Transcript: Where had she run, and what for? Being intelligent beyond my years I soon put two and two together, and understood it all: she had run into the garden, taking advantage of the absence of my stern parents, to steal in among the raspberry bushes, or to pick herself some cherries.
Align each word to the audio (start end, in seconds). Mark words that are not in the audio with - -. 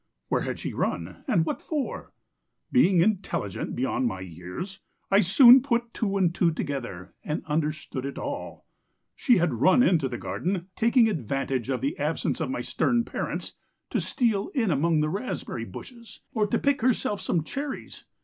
Where 0.29 0.41
had 0.41 0.57
she 0.57 0.73
run, 0.73 1.23
and 1.27 1.45
what 1.45 1.61
for? 1.61 2.11
Being 2.71 3.01
intelligent 3.01 3.75
beyond 3.75 4.07
my 4.07 4.21
years 4.21 4.79
I 5.11 5.19
soon 5.19 5.61
put 5.61 5.93
two 5.93 6.17
and 6.17 6.33
two 6.33 6.49
together, 6.49 7.13
and 7.23 7.45
understood 7.45 8.03
it 8.07 8.17
all: 8.17 8.65
she 9.15 9.37
had 9.37 9.53
run 9.53 9.83
into 9.83 10.09
the 10.09 10.17
garden, 10.17 10.69
taking 10.75 11.07
advantage 11.07 11.69
of 11.69 11.81
the 11.81 11.95
absence 11.99 12.39
of 12.41 12.49
my 12.49 12.61
stern 12.61 13.05
parents, 13.05 13.53
to 13.91 14.01
steal 14.01 14.47
in 14.55 14.71
among 14.71 15.01
the 15.01 15.09
raspberry 15.09 15.65
bushes, 15.65 16.21
or 16.33 16.47
to 16.47 16.57
pick 16.57 16.81
herself 16.81 17.21
some 17.21 17.43
cherries. 17.43 18.05